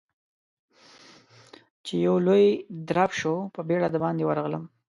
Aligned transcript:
چې 1.85 1.93
يو 2.05 2.15
لوی 2.27 2.45
درب 2.89 3.11
شو، 3.19 3.35
په 3.55 3.61
بيړه 3.67 3.87
د 3.91 3.95
باندې 4.03 4.23
ورغلم. 4.25 4.63